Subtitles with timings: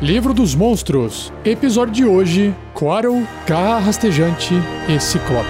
[0.00, 4.54] Livro dos Monstros, episódio de hoje: Quarrel, Garra Rastejante
[4.88, 5.48] e Ciclope.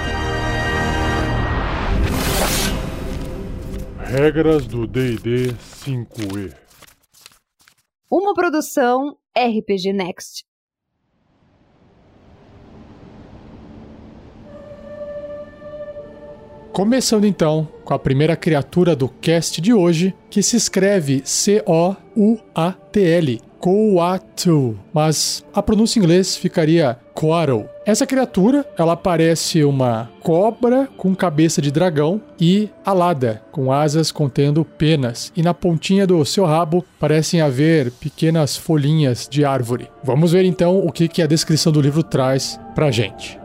[3.98, 5.52] Regras do DD
[5.84, 6.54] 5E
[8.10, 10.46] Uma produção RPG Next.
[16.72, 22.07] Começando então com a primeira criatura do cast de hoje, que se escreve C-O-U-A-T-L,
[23.60, 27.62] Coatl, mas a pronúncia em inglês ficaria Coatl.
[27.84, 34.64] Essa criatura, ela parece uma cobra com cabeça de dragão e alada, com asas contendo
[34.64, 39.88] penas, e na pontinha do seu rabo parecem haver pequenas folhinhas de árvore.
[40.02, 43.37] Vamos ver então o que, que a descrição do livro traz pra gente.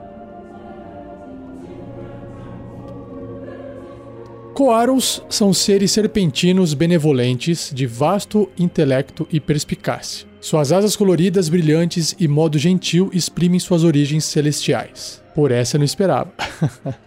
[4.53, 10.27] Coaros são seres serpentinos benevolentes de vasto intelecto e perspicácia.
[10.39, 15.23] Suas asas coloridas, brilhantes e modo gentil exprimem suas origens celestiais.
[15.33, 16.31] Por essa eu não esperava.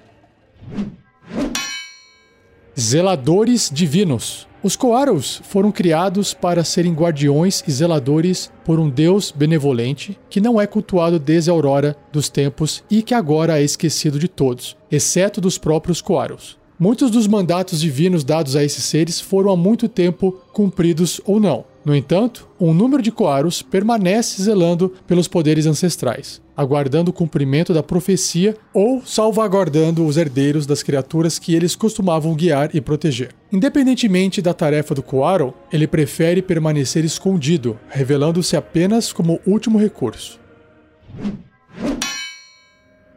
[2.79, 4.49] Zeladores divinos.
[4.61, 10.61] Os Coaros foram criados para serem guardiões e zeladores por um Deus benevolente que não
[10.61, 15.41] é cultuado desde a aurora dos tempos e que agora é esquecido de todos, exceto
[15.41, 16.59] dos próprios Coaros.
[16.79, 21.65] Muitos dos mandatos divinos dados a esses seres foram há muito tempo cumpridos ou não.
[21.83, 27.83] No entanto, um número de Coaros permanece zelando pelos poderes ancestrais, aguardando o cumprimento da
[27.83, 33.31] profecia ou salvaguardando os herdeiros das criaturas que eles costumavam guiar e proteger.
[33.51, 40.39] Independentemente da tarefa do Coaro, ele prefere permanecer escondido, revelando-se apenas como último recurso.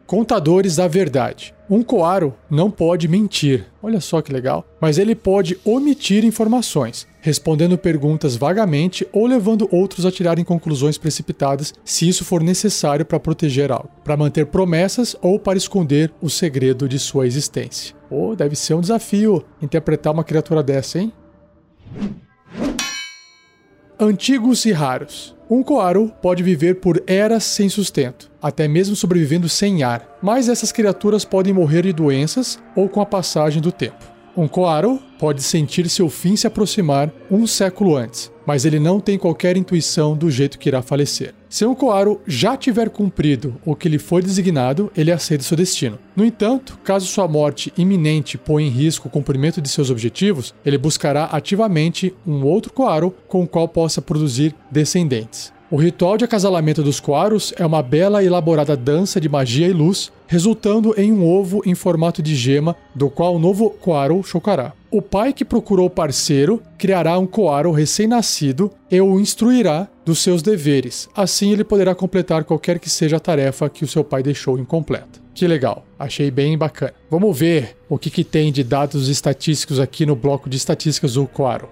[0.09, 1.53] Contadores da verdade.
[1.69, 7.77] Um coaro não pode mentir, olha só que legal, mas ele pode omitir informações, respondendo
[7.77, 13.71] perguntas vagamente ou levando outros a tirarem conclusões precipitadas se isso for necessário para proteger
[13.71, 17.95] algo, para manter promessas ou para esconder o segredo de sua existência.
[18.09, 21.13] Oh, deve ser um desafio interpretar uma criatura dessa, hein?
[23.99, 25.37] Antigos e raros.
[25.49, 30.71] Um coaro pode viver por eras sem sustento, até mesmo sobrevivendo sem ar, mas essas
[30.71, 34.05] criaturas podem morrer de doenças ou com a passagem do tempo.
[34.37, 39.15] Um coaro pode sentir seu fim se aproximar um século antes, mas ele não tem
[39.15, 41.35] qualquer intuição do jeito que irá falecer.
[41.47, 45.99] Se um coaro já tiver cumprido o que lhe foi designado, ele aceita seu destino.
[46.15, 50.79] No entanto, caso sua morte iminente ponha em risco o cumprimento de seus objetivos, ele
[50.79, 55.53] buscará ativamente um outro coaro com o qual possa produzir descendentes.
[55.71, 59.71] O ritual de acasalamento dos Quaros é uma bela e elaborada dança de magia e
[59.71, 64.73] luz, resultando em um ovo em formato de gema, do qual o novo Quaro chocará.
[64.89, 70.41] O pai que procurou o parceiro criará um Quaro recém-nascido e o instruirá dos seus
[70.41, 71.07] deveres.
[71.15, 75.19] Assim ele poderá completar qualquer que seja a tarefa que o seu pai deixou incompleta.
[75.35, 76.95] Que legal, achei bem bacana.
[77.11, 81.27] Vamos ver o que, que tem de dados estatísticos aqui no bloco de estatísticas do
[81.27, 81.69] Quaro.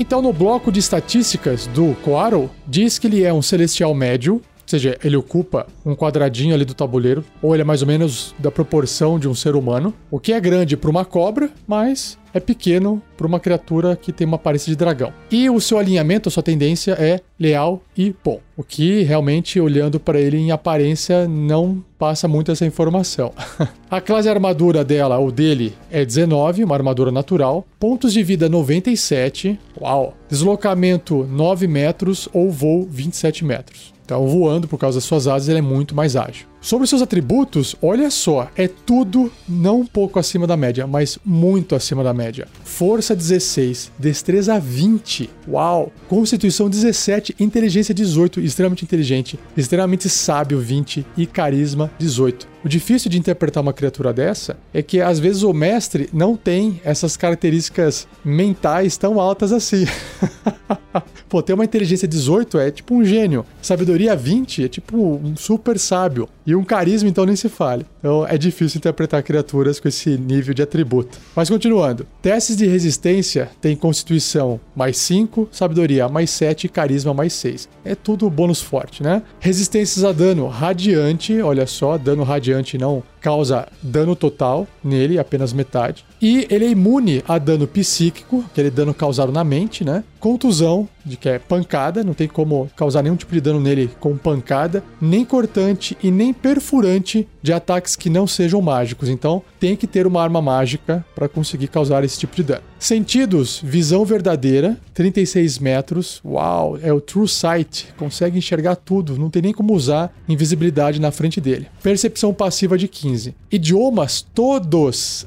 [0.00, 4.42] Então, no bloco de estatísticas do Coaro, diz que ele é um celestial médio, ou
[4.64, 8.50] seja, ele ocupa um quadradinho ali do tabuleiro, ou ele é mais ou menos da
[8.50, 13.02] proporção de um ser humano, o que é grande para uma cobra, mas é pequeno
[13.14, 15.12] para uma criatura que tem uma aparência de dragão.
[15.30, 18.38] E o seu alinhamento, a sua tendência é leal e bom.
[18.54, 23.32] O que realmente, olhando para ele em aparência, não passa muito essa informação.
[23.90, 27.66] a classe armadura dela, ou dele, é 19, uma armadura natural.
[27.78, 29.58] Pontos de vida 97.
[29.80, 30.14] Uau!
[30.28, 33.94] Deslocamento 9 metros ou voo 27 metros.
[34.10, 36.50] Então, voando por causa das suas asas, ele é muito mais ágil.
[36.60, 41.76] Sobre seus atributos, olha só, é tudo não um pouco acima da média, mas muito
[41.76, 42.48] acima da média.
[42.64, 45.92] Força 16, destreza 20, uau!
[46.08, 52.49] Constituição 17, inteligência 18, extremamente inteligente, extremamente sábio 20 e carisma 18.
[52.62, 56.78] O difícil de interpretar uma criatura dessa é que às vezes o mestre não tem
[56.84, 59.86] essas características mentais tão altas assim.
[61.26, 63.46] Pô, ter uma inteligência 18 é tipo um gênio.
[63.62, 66.28] Sabedoria 20 é tipo um super sábio.
[66.44, 67.86] E um carisma, então, nem se fale.
[68.00, 71.18] Então é difícil interpretar criaturas com esse nível de atributo.
[71.34, 72.06] Mas continuando.
[72.20, 77.68] Testes de resistência tem constituição mais 5, sabedoria mais 7 e carisma mais 6.
[77.84, 79.22] É tudo bônus forte, né?
[79.38, 86.04] Resistências a dano radiante, olha só, dano radiante não causa dano total nele, apenas metade.
[86.20, 90.04] E ele é imune a dano psíquico, aquele dano causado na mente, né?
[90.20, 94.16] Contusão, de que é pancada, não tem como causar nenhum tipo de dano nele com
[94.16, 99.08] pancada, nem cortante e nem perfurante de ataques que não sejam mágicos.
[99.08, 102.62] Então, tem que ter uma arma mágica para conseguir causar esse tipo de dano.
[102.78, 106.20] Sentidos, visão verdadeira, 36 metros.
[106.24, 111.10] Uau, é o True Sight, consegue enxergar tudo, não tem nem como usar invisibilidade na
[111.10, 111.66] frente dele.
[111.82, 113.34] Percepção passiva de 15.
[113.50, 115.26] Idiomas todos.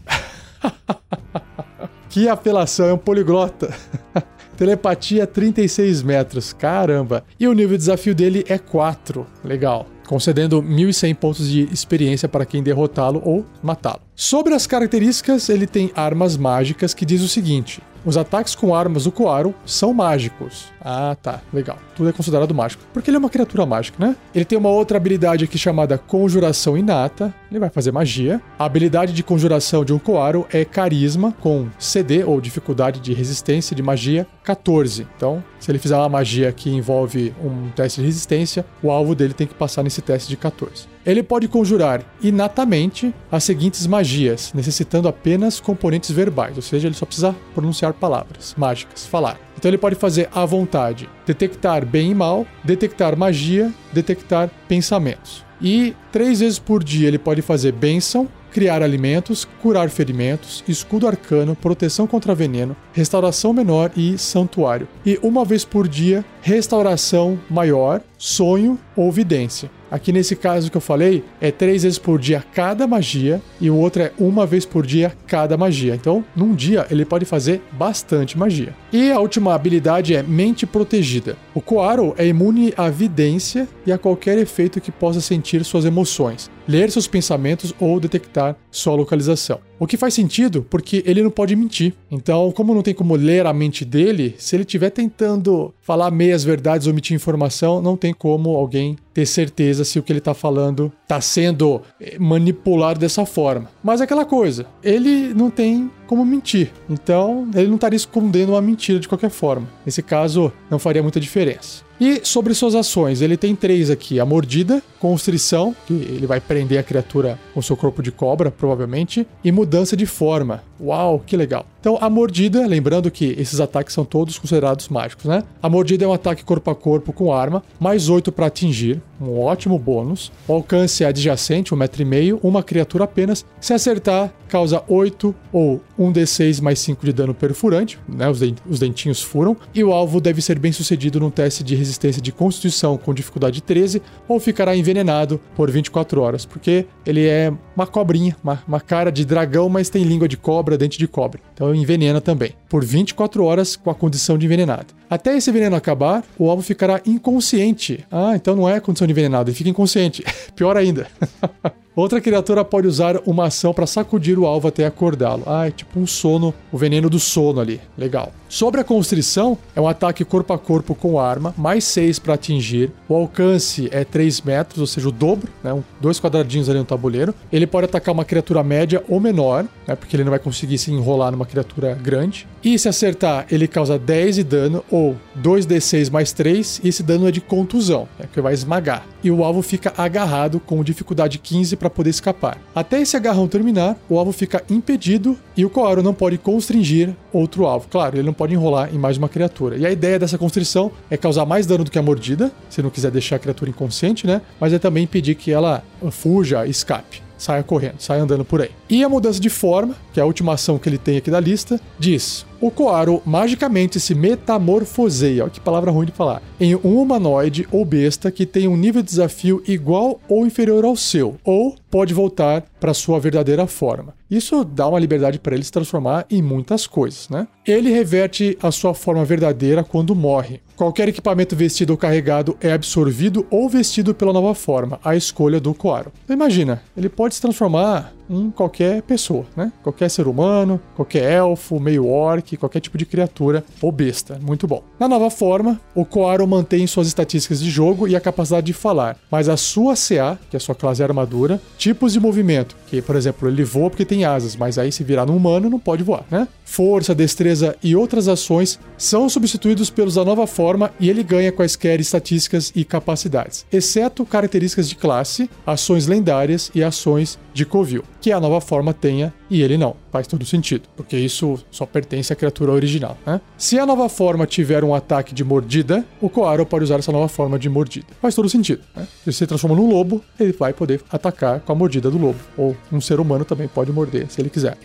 [2.10, 3.74] que apelação, é um poliglota.
[4.56, 7.24] Telepatia 36 metros, caramba.
[7.40, 9.88] E o nível de desafio dele é 4, legal.
[10.08, 14.02] Concedendo 1.100 pontos de experiência para quem derrotá-lo ou matá-lo.
[14.15, 19.06] Sobre as características, ele tem armas mágicas que diz o seguinte: os ataques com armas
[19.06, 20.65] do Koaro são mágicos.
[20.80, 21.80] Ah, tá, legal.
[21.95, 22.83] Tudo é considerado mágico.
[22.94, 24.15] Porque ele é uma criatura mágica, né?
[24.36, 27.33] Ele tem uma outra habilidade aqui chamada Conjuração Inata.
[27.50, 28.42] Ele vai fazer magia.
[28.60, 33.75] A habilidade de conjuração de um Koaro é Carisma, com CD, ou dificuldade de resistência
[33.75, 35.07] de magia, 14.
[35.16, 39.33] Então, se ele fizer uma magia que envolve um teste de resistência, o alvo dele
[39.33, 40.93] tem que passar nesse teste de 14.
[41.06, 47.06] Ele pode conjurar inatamente as seguintes magias, necessitando apenas componentes verbais, ou seja, ele só
[47.06, 49.38] precisa pronunciar palavras mágicas, falar.
[49.58, 55.44] Então ele pode fazer à vontade detectar bem e mal, detectar magia, detectar pensamentos.
[55.62, 61.56] E três vezes por dia ele pode fazer bênção, criar alimentos, curar ferimentos, escudo arcano,
[61.56, 64.88] proteção contra veneno, restauração menor e santuário.
[65.06, 69.72] E uma vez por dia, restauração maior, sonho ou vidência.
[69.90, 73.78] Aqui nesse caso que eu falei, é três vezes por dia cada magia e o
[73.78, 75.95] outro é uma vez por dia cada magia.
[75.95, 78.75] Então, num dia ele pode fazer bastante magia.
[78.92, 81.38] E a última habilidade é mente protegida.
[81.54, 86.51] O Koaro é imune à vidência e a qualquer efeito que possa sentir suas emoções,
[86.68, 89.62] ler seus pensamentos ou detectar sua localização.
[89.83, 91.94] O que faz sentido porque ele não pode mentir.
[92.09, 96.41] Então, como não tem como ler a mente dele, se ele estiver tentando falar meias
[96.41, 100.92] verdades omitir informação, não tem como alguém ter certeza se o que ele está falando
[101.04, 103.69] está sendo eh, manipulado dessa forma.
[103.83, 106.71] Mas é aquela coisa, ele não tem como mentir.
[106.89, 109.68] Então, ele não estaria escondendo uma mentira de qualquer forma.
[109.86, 111.83] Nesse caso, não faria muita diferença.
[112.00, 116.77] E sobre suas ações, ele tem três aqui: a mordida, constrição, que ele vai prender
[116.77, 120.63] a criatura com seu corpo de cobra, provavelmente, e mudança de forma.
[120.80, 121.66] Uau, que legal.
[121.83, 125.44] Então, a mordida, lembrando que esses ataques são todos considerados mágicos, né?
[125.62, 129.38] A mordida é um ataque corpo a corpo com arma, mais 8 para atingir, um
[129.38, 130.31] ótimo bônus.
[130.47, 133.45] O alcance é adjacente, um metro e meio, uma criatura apenas.
[133.59, 138.30] Se acertar, causa 8 ou 1d6 mais 5 de dano perfurante, né?
[138.30, 139.57] Os dentinhos furam.
[139.74, 143.62] E o alvo deve ser bem sucedido num teste de resistência de constituição com dificuldade
[143.62, 149.12] 13 ou ficará envenenado por 24 horas, porque ele é uma cobrinha, uma, uma cara
[149.12, 151.41] de dragão, mas tem língua de cobra, dente de cobra.
[151.53, 154.94] Então envenena também, por 24 horas com a condição de envenenado.
[155.10, 158.06] Até esse veneno acabar, o alvo ficará inconsciente.
[158.12, 160.24] Ah, então não é condição de envenenado, ele fica inconsciente.
[160.56, 161.08] Pior ainda.
[161.95, 165.44] Outra criatura pode usar uma ação para sacudir o alvo até acordá-lo.
[165.45, 167.80] Ah, é tipo um sono, o veneno do sono ali.
[167.95, 168.31] Legal.
[168.50, 172.92] Sobre a constrição, é um ataque corpo a corpo com arma, mais 6 para atingir.
[173.07, 175.84] O alcance é 3 metros, ou seja, o dobro, né?
[176.00, 177.34] Dois quadradinhos ali no tabuleiro.
[177.51, 179.95] Ele pode atacar uma criatura média ou menor, né?
[179.95, 182.48] Porque ele não vai conseguir se enrolar numa criatura grande.
[182.63, 187.28] E se acertar, ele causa 10 de dano, ou 2d6 mais 3, e esse dano
[187.28, 188.28] é de contusão, né?
[188.31, 189.06] que vai esmagar.
[189.24, 192.57] E o alvo fica agarrado com dificuldade 15 para poder escapar.
[192.74, 197.66] Até esse agarrão terminar, o alvo fica impedido e o Koaro não pode constringir outro
[197.66, 197.87] alvo.
[197.90, 199.75] Claro, ele não pode enrolar em mais uma criatura.
[199.75, 202.90] E a ideia dessa constrição é causar mais dano do que a mordida, se não
[202.90, 204.42] quiser deixar a criatura inconsciente, né?
[204.61, 208.71] Mas é também impedir que ela fuja, escape saia correndo, saia andando por aí.
[208.90, 211.40] E a mudança de forma, que é a última ação que ele tem aqui da
[211.40, 217.02] lista, diz: o Koaro magicamente se metamorfoseia, olha que palavra ruim de falar, em um
[217.02, 221.76] humanoide ou besta que tem um nível de desafio igual ou inferior ao seu, ou
[221.92, 224.16] pode voltar para sua verdadeira forma.
[224.31, 227.47] Isso dá uma liberdade para ele se transformar em muitas coisas, né?
[227.68, 230.62] Ele reverte a sua forma verdadeira quando morre.
[230.83, 235.73] Qualquer equipamento vestido ou carregado é absorvido ou vestido pela nova forma, a escolha do
[235.73, 236.11] Koaro.
[236.25, 239.71] Então imagina, ele pode se transformar em qualquer pessoa, né?
[239.81, 244.39] Qualquer ser humano, qualquer elfo, meio orc, qualquer tipo de criatura ou besta.
[244.42, 244.83] Muito bom.
[244.99, 249.18] Na nova forma, o Koaro mantém suas estatísticas de jogo e a capacidade de falar,
[249.30, 253.15] mas a sua CA, que é a sua classe armadura, tipos de movimento, que por
[253.15, 256.25] exemplo, ele voa porque tem asas, mas aí se virar no humano não pode voar,
[256.31, 256.47] né?
[256.65, 261.99] Força, destreza e outras ações são substituídos pelos da nova forma e ele ganha quaisquer
[261.99, 268.03] estatísticas e capacidades, exceto características de classe, ações lendárias e ações de covil.
[268.23, 269.97] Que a nova forma tenha e ele não.
[270.09, 273.42] Faz todo sentido, porque isso só pertence à criatura original, né?
[273.57, 277.27] Se a nova forma tiver um ataque de mordida, o Coaro pode usar essa nova
[277.27, 278.07] forma de mordida.
[278.21, 279.06] Faz todo sentido, né?
[279.23, 282.39] Se ele se transforma num lobo, ele vai poder atacar com a mordida do lobo.
[282.57, 284.77] Ou um ser humano também pode morder, se ele quiser.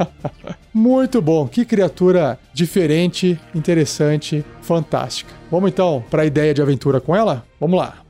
[0.74, 5.32] Muito bom, que criatura diferente, interessante, fantástica.
[5.50, 7.42] Vamos então para a ideia de aventura com ela?
[7.58, 8.05] Vamos lá.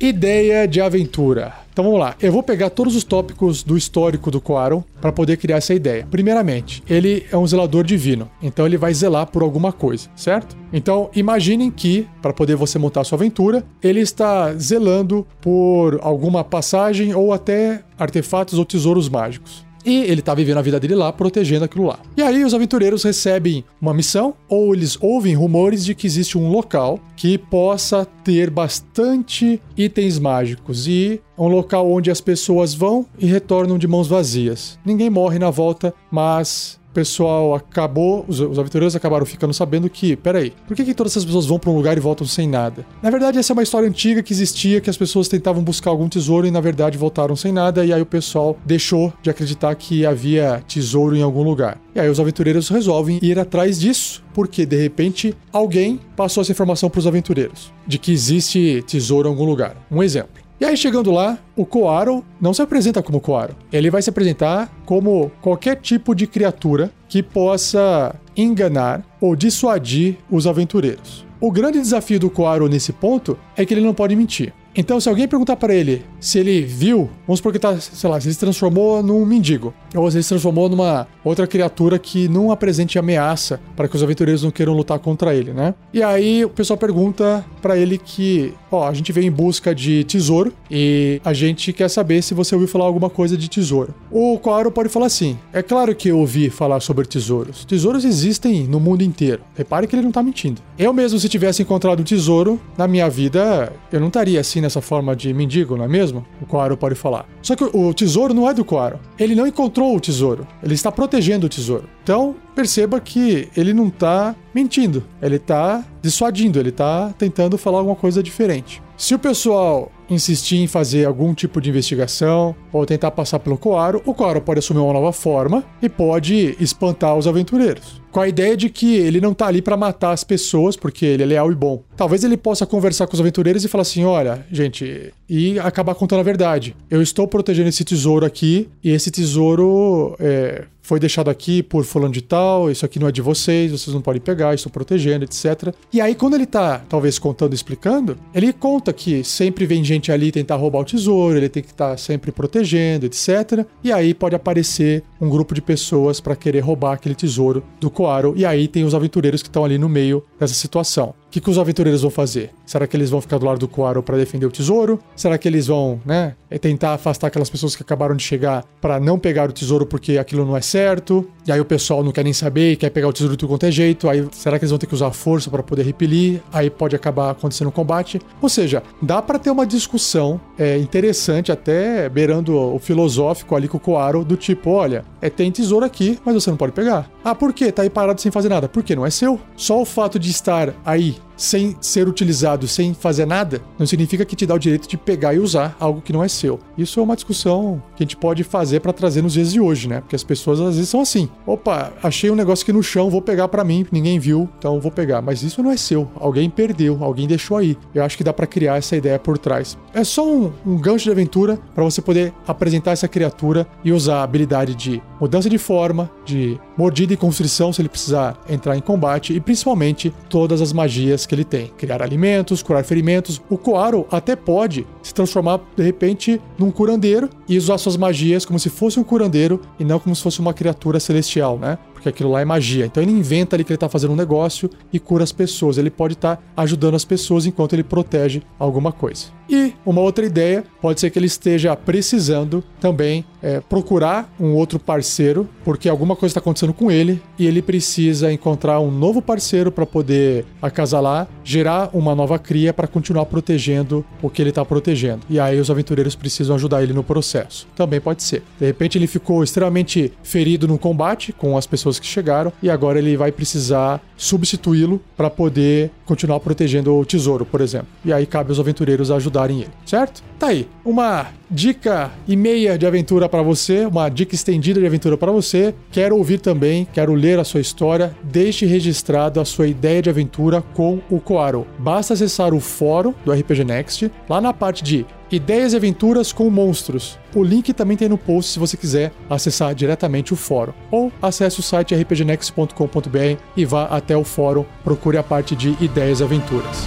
[0.00, 1.52] Ideia de aventura.
[1.72, 2.14] Então vamos lá.
[2.20, 6.06] Eu vou pegar todos os tópicos do histórico do Quaron para poder criar essa ideia.
[6.08, 10.56] Primeiramente, ele é um zelador divino, então ele vai zelar por alguma coisa, certo?
[10.72, 17.12] Então imaginem que, para poder você montar sua aventura, ele está zelando por alguma passagem
[17.12, 19.66] ou até artefatos ou tesouros mágicos.
[19.84, 21.98] E ele tá vivendo a vida dele lá, protegendo aquilo lá.
[22.16, 26.50] E aí os aventureiros recebem uma missão, ou eles ouvem rumores de que existe um
[26.50, 33.26] local que possa ter bastante itens mágicos e um local onde as pessoas vão e
[33.26, 34.78] retornam de mãos vazias.
[34.84, 40.52] Ninguém morre na volta, mas pessoal acabou, os, os aventureiros acabaram ficando sabendo que, peraí,
[40.66, 42.84] por que, que todas essas pessoas vão para um lugar e voltam sem nada?
[43.00, 46.08] Na verdade, essa é uma história antiga que existia, que as pessoas tentavam buscar algum
[46.08, 50.04] tesouro e na verdade voltaram sem nada, e aí o pessoal deixou de acreditar que
[50.04, 51.80] havia tesouro em algum lugar.
[51.94, 56.90] E aí os aventureiros resolvem ir atrás disso, porque de repente alguém passou essa informação
[56.90, 59.76] para os aventureiros de que existe tesouro em algum lugar.
[59.88, 60.47] Um exemplo.
[60.60, 63.54] E aí, chegando lá, o Coaro não se apresenta como Coaro.
[63.72, 70.48] Ele vai se apresentar como qualquer tipo de criatura que possa enganar ou dissuadir os
[70.48, 71.24] aventureiros.
[71.40, 74.52] O grande desafio do Coaro nesse ponto é que ele não pode mentir.
[74.78, 78.20] Então, se alguém perguntar para ele se ele viu, vamos supor que tá, sei lá,
[78.20, 82.28] se ele se transformou num mendigo, ou se ele se transformou numa outra criatura que
[82.28, 85.74] não apresente ameaça para que os aventureiros não queiram lutar contra ele, né?
[85.92, 90.04] E aí o pessoal pergunta para ele que, ó, a gente veio em busca de
[90.04, 93.92] tesouro e a gente quer saber se você ouviu falar alguma coisa de tesouro.
[94.12, 97.64] O Coaro pode falar assim: é claro que eu ouvi falar sobre tesouros.
[97.64, 99.40] Tesouros existem no mundo inteiro.
[99.56, 100.62] Repare que ele não tá mentindo.
[100.78, 104.82] Eu mesmo, se tivesse encontrado um tesouro na minha vida, eu não estaria assim nessa
[104.82, 106.24] forma de mendigo, não é mesmo?
[106.42, 107.26] O Coaro pode falar.
[107.40, 109.00] Só que o tesouro não é do Coaro.
[109.18, 110.46] Ele não encontrou o tesouro.
[110.62, 111.88] Ele está protegendo o tesouro.
[112.02, 115.02] Então, perceba que ele não está mentindo.
[115.22, 116.60] Ele está dissuadindo.
[116.60, 118.82] Ele está tentando falar alguma coisa diferente.
[118.96, 124.02] Se o pessoal insistir em fazer algum tipo de investigação ou tentar passar pelo Coaro,
[124.06, 128.00] o Coaro pode assumir uma nova forma e pode espantar os aventureiros.
[128.10, 131.22] Com a ideia de que ele não tá ali para matar as pessoas, porque ele
[131.22, 131.82] é leal e bom.
[131.96, 136.20] Talvez ele possa conversar com os aventureiros e falar assim: olha, gente, e acabar contando
[136.20, 136.74] a verdade.
[136.90, 142.14] Eu estou protegendo esse tesouro aqui, e esse tesouro é, foi deixado aqui por fulano
[142.14, 145.74] de tal, isso aqui não é de vocês, vocês não podem pegar, estou protegendo, etc.
[145.92, 150.32] E aí, quando ele tá, talvez, contando, explicando, ele conta que sempre vem gente ali
[150.32, 153.66] tentar roubar o tesouro, ele tem que estar tá sempre protegendo, etc.
[153.84, 158.32] E aí pode aparecer um grupo de pessoas para querer roubar aquele tesouro do Coaro,
[158.34, 161.14] e aí tem os aventureiros que estão ali no meio dessa situação.
[161.28, 162.50] O que, que os aventureiros vão fazer?
[162.64, 164.98] Será que eles vão ficar do lado do Coaro para defender o tesouro?
[165.14, 169.18] Será que eles vão, né, tentar afastar aquelas pessoas que acabaram de chegar para não
[169.18, 171.28] pegar o tesouro porque aquilo não é certo?
[171.46, 173.66] E aí o pessoal não quer nem saber e quer pegar o tesouro de quanto
[173.66, 174.08] é jeito.
[174.08, 176.40] Aí será que eles vão ter que usar força para poder repelir?
[176.50, 178.18] Aí pode acabar acontecendo um combate.
[178.40, 183.76] Ou seja, dá para ter uma discussão é, interessante, até beirando o filosófico ali com
[183.76, 187.10] o Coaro, do tipo: olha, é, tem tesouro aqui, mas você não pode pegar.
[187.22, 187.70] Ah, por quê?
[187.70, 188.66] Tá aí parado sem fazer nada.
[188.66, 189.38] Porque não é seu.
[189.56, 191.27] Só o fato de estar aí week.
[191.38, 195.32] Sem ser utilizado, sem fazer nada, não significa que te dá o direito de pegar
[195.32, 196.58] e usar algo que não é seu.
[196.76, 199.88] Isso é uma discussão que a gente pode fazer para trazer nos dias de hoje,
[199.88, 200.00] né?
[200.00, 203.22] Porque as pessoas às vezes são assim: opa, achei um negócio aqui no chão, vou
[203.22, 205.22] pegar para mim, ninguém viu, então vou pegar.
[205.22, 207.78] Mas isso não é seu, alguém perdeu, alguém deixou aí.
[207.94, 209.78] Eu acho que dá para criar essa ideia por trás.
[209.94, 214.18] É só um, um gancho de aventura para você poder apresentar essa criatura e usar
[214.18, 218.80] a habilidade de mudança de forma, de mordida e constrição se ele precisar entrar em
[218.80, 223.40] combate e principalmente todas as magias que ele tem: criar alimentos, curar ferimentos.
[223.48, 228.58] O Coaro até pode se transformar de repente num curandeiro e usar suas magias como
[228.58, 231.78] se fosse um curandeiro e não como se fosse uma criatura celestial, né?
[231.98, 232.86] Porque aquilo lá é magia.
[232.86, 235.78] Então ele inventa ali que ele está fazendo um negócio e cura as pessoas.
[235.78, 239.26] Ele pode estar tá ajudando as pessoas enquanto ele protege alguma coisa.
[239.50, 244.78] E uma outra ideia pode ser que ele esteja precisando também é, procurar um outro
[244.78, 249.72] parceiro, porque alguma coisa está acontecendo com ele e ele precisa encontrar um novo parceiro
[249.72, 255.20] para poder acasalar, gerar uma nova cria para continuar protegendo o que ele está protegendo.
[255.30, 257.66] E aí os aventureiros precisam ajudar ele no processo.
[257.74, 258.42] Também pode ser.
[258.60, 262.70] De repente ele ficou extremamente ferido no combate com as pessoas pessoas que chegaram e
[262.70, 267.88] agora ele vai precisar substituí-lo para poder continuar protegendo o tesouro, por exemplo.
[268.04, 270.22] E aí cabe aos aventureiros ajudarem ele, certo?
[270.38, 275.16] Tá aí, uma dica e meia de aventura para você, uma dica estendida de aventura
[275.16, 275.74] para você.
[275.90, 278.14] Quero ouvir também, quero ler a sua história.
[278.22, 281.66] Deixe registrado a sua ideia de aventura com o Coaro.
[281.78, 286.48] Basta acessar o fórum do RPG Next, lá na parte de Ideias e Aventuras com
[286.48, 287.18] Monstros.
[287.34, 290.72] O link também tem no post se você quiser acessar diretamente o fórum.
[290.90, 296.20] Ou acesse o site rpgnext.com.br e vá até o fórum, procure a parte de Ideias
[296.20, 296.86] e Aventuras.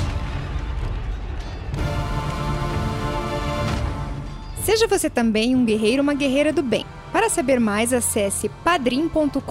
[4.63, 6.85] Seja você também um guerreiro uma guerreira do bem.
[7.11, 9.41] Para saber mais, acesse padrim.com.br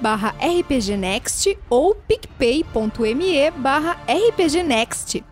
[0.00, 5.22] barra rpgnext ou picpay.me barra rpgnext.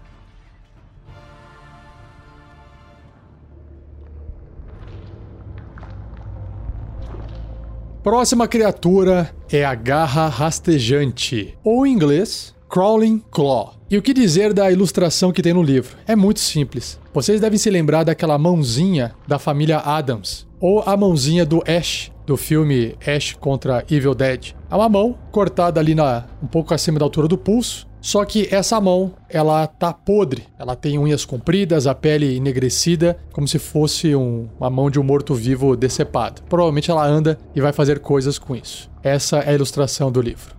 [8.03, 13.75] Próxima criatura é a garra rastejante, ou em inglês, Crawling Claw.
[13.91, 15.97] E o que dizer da ilustração que tem no livro?
[16.07, 16.99] É muito simples.
[17.15, 22.37] Vocês devem se lembrar daquela mãozinha da família Adams, ou a mãozinha do Ash, do
[22.37, 24.53] filme Ash contra Evil Dead.
[24.71, 28.47] É uma mão cortada ali na, um pouco acima da altura do pulso, só que
[28.53, 30.45] essa mão, ela tá podre.
[30.59, 35.03] Ela tem unhas compridas, a pele enegrecida, como se fosse um, uma mão de um
[35.03, 36.43] morto-vivo decepado.
[36.49, 38.91] Provavelmente ela anda e vai fazer coisas com isso.
[39.03, 40.55] Essa é a ilustração do livro.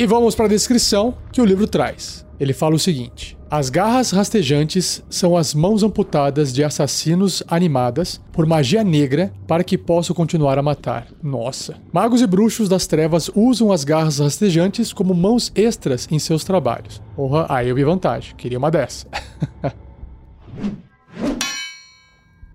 [0.00, 2.24] E vamos para a descrição que o livro traz.
[2.40, 8.46] Ele fala o seguinte: As garras rastejantes são as mãos amputadas de assassinos animadas por
[8.46, 11.08] magia negra para que possam continuar a matar.
[11.22, 11.76] Nossa.
[11.92, 17.02] Magos e bruxos das trevas usam as garras rastejantes como mãos extras em seus trabalhos.
[17.14, 18.34] Porra, aí eu vi vantagem.
[18.36, 19.06] Queria uma dessa.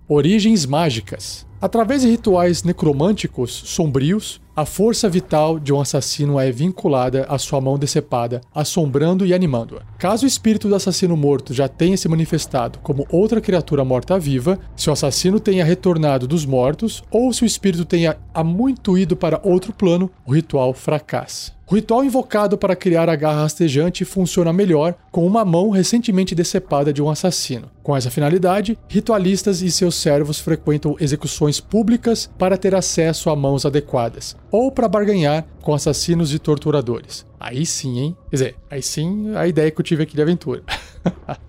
[0.09, 1.45] Origens mágicas.
[1.61, 7.59] Através de rituais necromânticos sombrios, a força vital de um assassino é vinculada à sua
[7.59, 9.81] mão decepada, assombrando e animando-a.
[9.99, 14.89] Caso o espírito do assassino morto já tenha se manifestado como outra criatura morta-viva, se
[14.89, 19.41] o assassino tenha retornado dos mortos ou se o espírito tenha há muito ido para
[19.43, 21.55] outro plano, o ritual fracassa.
[21.67, 26.93] O ritual invocado para criar a garra rastejante funciona melhor com uma mão recentemente decepada
[26.93, 27.71] de um assassino.
[27.81, 33.65] Com essa finalidade, ritualistas e seus servos frequentam execuções públicas para ter acesso a mãos
[33.65, 37.25] adequadas, ou para barganhar com assassinos e torturadores.
[37.39, 38.17] Aí sim, hein?
[38.29, 40.63] Quer dizer, aí sim a ideia que eu tive aqui de aventura.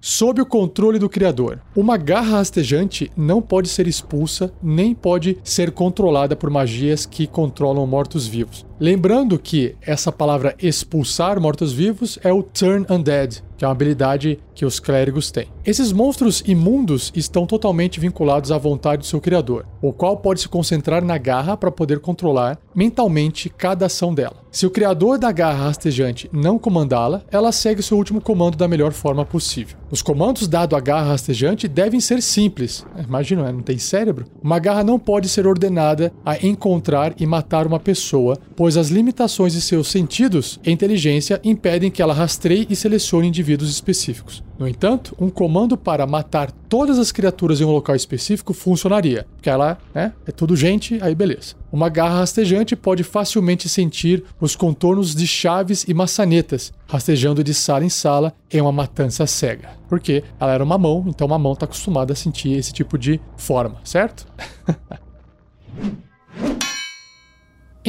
[0.00, 5.72] Sob o controle do criador, uma garra rastejante não pode ser expulsa nem pode ser
[5.72, 8.67] controlada por magias que controlam mortos-vivos.
[8.80, 14.64] Lembrando que essa palavra expulsar mortos-vivos é o Turn Undead, que é uma habilidade que
[14.64, 15.48] os clérigos têm.
[15.64, 20.48] Esses monstros imundos estão totalmente vinculados à vontade do seu criador, o qual pode se
[20.48, 24.44] concentrar na garra para poder controlar mentalmente cada ação dela.
[24.50, 28.92] Se o criador da garra rastejante não comandá-la, ela segue seu último comando da melhor
[28.92, 29.76] forma possível.
[29.90, 32.84] Os comandos dados à garra rastejante devem ser simples.
[33.06, 33.52] Imagina, né?
[33.52, 34.26] não tem cérebro?
[34.42, 39.52] Uma garra não pode ser ordenada a encontrar e matar uma pessoa, pois as limitações
[39.52, 44.42] de seus sentidos e inteligência impedem que ela rastreie e selecione indivíduos específicos.
[44.58, 49.48] No entanto, um comando para matar todas as criaturas em um local específico funcionaria, porque
[49.48, 51.54] ela né, é tudo gente, aí beleza.
[51.70, 57.84] Uma garra rastejante pode facilmente sentir os contornos de chaves e maçanetas, rastejando de sala
[57.84, 59.70] em sala em uma matança cega.
[59.88, 63.20] Porque ela era uma mão, então uma mão está acostumada a sentir esse tipo de
[63.36, 64.26] forma, certo?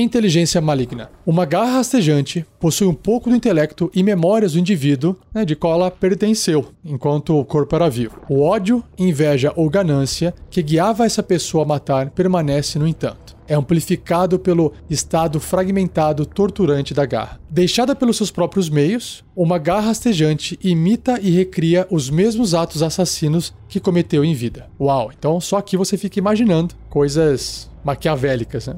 [0.02, 1.10] Inteligência maligna.
[1.26, 5.74] Uma garra rastejante possui um pouco do intelecto e memórias do indivíduo né, de qual
[5.74, 8.22] ela pertenceu enquanto o corpo era vivo.
[8.30, 13.36] O ódio, inveja ou ganância que guiava essa pessoa a matar permanece, no entanto.
[13.46, 17.40] É amplificado pelo estado fragmentado torturante da garra.
[17.50, 23.54] Deixada pelos seus próprios meios, uma garra rastejante imita e recria os mesmos atos assassinos
[23.68, 24.70] que cometeu em vida.
[24.80, 28.76] Uau, então só aqui você fica imaginando coisas maquiavélicas, né?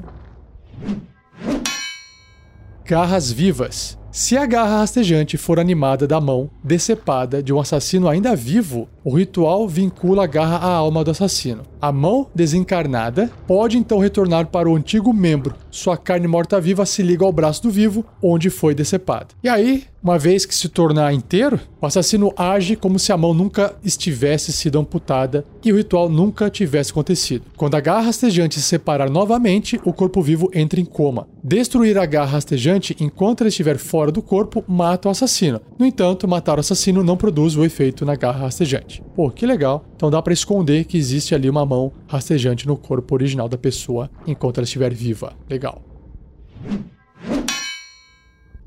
[2.84, 3.98] Garras vivas.
[4.10, 9.16] Se a garra rastejante for animada da mão decepada de um assassino ainda vivo, o
[9.16, 11.71] ritual vincula a garra à alma do assassino.
[11.82, 15.56] A mão desencarnada pode então retornar para o antigo membro.
[15.68, 19.34] Sua carne morta-viva se liga ao braço do vivo, onde foi decepado.
[19.42, 23.34] E aí, uma vez que se tornar inteiro, o assassino age como se a mão
[23.34, 27.46] nunca estivesse sido amputada e o ritual nunca tivesse acontecido.
[27.56, 31.26] Quando a garra rastejante se separar novamente, o corpo vivo entra em coma.
[31.42, 35.60] Destruir a garra rastejante enquanto ela estiver fora do corpo mata o assassino.
[35.76, 39.02] No entanto, matar o assassino não produz o efeito na garra rastejante.
[39.16, 39.84] Pô, que legal.
[40.02, 44.10] Então dá para esconder que existe ali uma mão rastejante no corpo original da pessoa
[44.26, 45.32] enquanto ela estiver viva.
[45.48, 45.80] Legal.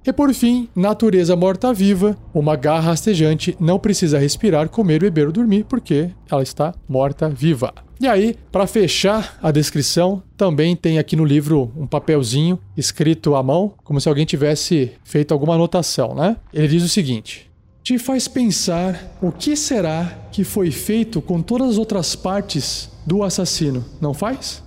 [0.05, 2.17] E por fim, natureza morta-viva.
[2.33, 7.73] Uma garra rastejante não precisa respirar, comer, beber ou dormir, porque ela está morta-viva.
[7.99, 13.43] E aí, para fechar a descrição, também tem aqui no livro um papelzinho escrito à
[13.43, 16.37] mão, como se alguém tivesse feito alguma anotação, né?
[16.53, 17.51] Ele diz o seguinte:
[17.85, 23.21] Te faz pensar o que será que foi feito com todas as outras partes do
[23.21, 24.63] assassino, não faz?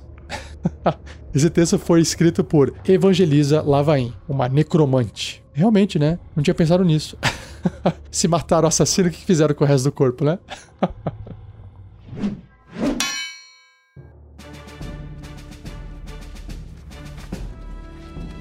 [1.34, 5.42] Esse texto foi escrito por Evangelisa Lavain, uma necromante.
[5.52, 6.16] Realmente, né?
[6.36, 7.18] Não tinha pensado nisso.
[8.08, 10.38] Se mataram o assassino, o que fizeram com o resto do corpo, né?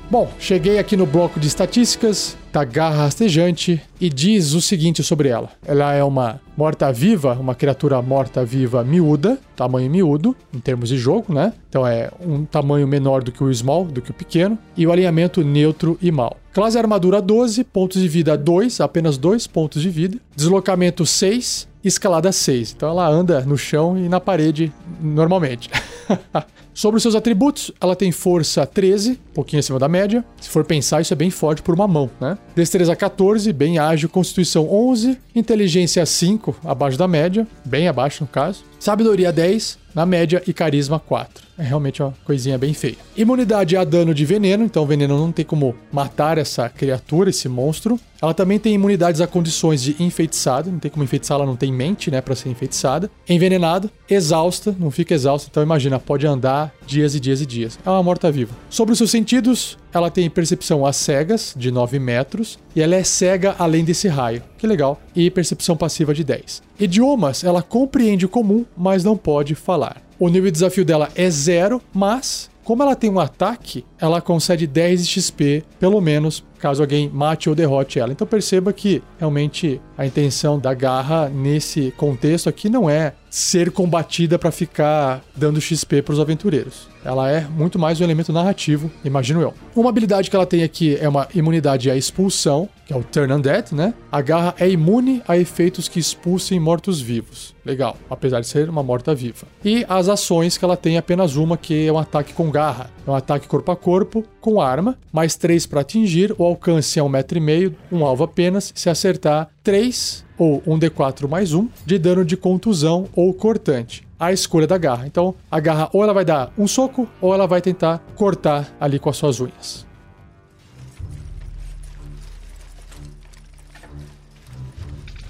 [0.10, 5.28] Bom, cheguei aqui no bloco de estatísticas da garra rastejante e diz o seguinte sobre
[5.28, 5.50] ela.
[5.66, 11.52] Ela é uma morta-viva, uma criatura morta-viva miúda, tamanho miúdo, em termos de jogo, né?
[11.68, 14.94] Então é um tamanho menor do que o small, do que o pequeno, e o
[14.94, 16.38] alinhamento neutro e mal.
[16.54, 20.18] Classe armadura 12, pontos de vida 2, apenas 2 pontos de vida.
[20.34, 22.74] Deslocamento 6, escalada 6.
[22.78, 25.70] Então ela anda no chão e na parede normalmente.
[26.78, 30.24] Sobre os seus atributos, ela tem força 13, um pouquinho acima da média.
[30.40, 32.38] Se for pensar, isso é bem forte por uma mão, né?
[32.56, 34.08] Destreza 14, bem ágil.
[34.08, 35.18] Constituição 11.
[35.34, 37.48] Inteligência 5, abaixo da média.
[37.66, 38.64] Bem abaixo, no caso.
[38.80, 40.44] Sabedoria 10, na média.
[40.46, 41.48] E carisma 4.
[41.58, 42.98] É realmente uma coisinha bem feia.
[43.16, 47.50] Imunidade a dano de veneno, então o veneno não tem como matar essa criatura, esse
[47.50, 48.00] monstro.
[48.22, 51.72] Ela também tem imunidades a condições de enfeitiçado, não tem como enfeitiçar, ela não tem
[51.72, 53.10] mente, né, para ser enfeitiçada.
[53.28, 57.80] Envenenada, exausta, não fica exausta, então imagina, pode andar dias e dias e dias.
[57.86, 58.56] É uma morta-viva.
[58.70, 63.04] Sobre os seus sentidos, ela tem percepção às cegas, de 9 metros, e ela é
[63.04, 64.44] cega além desse raio.
[64.58, 65.00] Que legal.
[65.16, 66.62] E percepção passiva de 10.
[66.80, 70.02] Idiomas, ela compreende o comum, mas não pode falar.
[70.20, 74.68] O nível de desafio dela é zero, mas como ela tem um ataque, ela concede
[74.68, 78.12] 10 de XP, pelo menos, caso alguém mate ou derrote ela.
[78.12, 84.40] Então perceba que realmente a intenção da garra nesse contexto aqui não é ser combatida
[84.40, 86.88] para ficar dando XP para os aventureiros.
[87.06, 89.54] Ela é muito mais um elemento narrativo, imagino eu.
[89.76, 93.32] Uma habilidade que ela tem aqui é uma imunidade à expulsão, que é o Turn
[93.32, 93.94] Undead, né?
[94.12, 97.56] A garra é imune a efeitos que expulsem mortos-vivos.
[97.64, 99.46] Legal, apesar de ser uma morta-viva.
[99.64, 102.90] E as ações que ela tem apenas uma, que é um ataque com garra.
[103.06, 107.04] É um ataque corpo a corpo, com arma, mais 3 para atingir, o alcance é
[107.04, 108.74] um metro e meio, um alvo apenas.
[108.76, 114.06] Se acertar, 3 ou um D4 mais 1 de dano de contusão ou cortante.
[114.20, 115.06] A escolha da garra.
[115.06, 119.00] Então, a garra ou ela vai dar um soco ou ela vai tentar cortar ali
[119.00, 119.88] com as suas unhas.